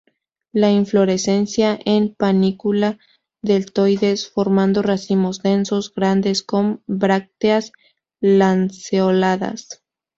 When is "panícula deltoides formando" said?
2.15-4.81